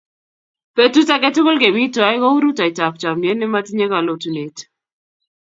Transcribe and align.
Petut 0.75 1.09
ake 1.15 1.29
tukul 1.35 1.57
kemi 1.61 1.83
twai 1.93 2.15
kou 2.21 2.41
rutoitap 2.43 2.93
chomyet 3.01 3.37
ne 3.37 3.45
matinye 3.53 3.85
kalotunet. 3.91 4.57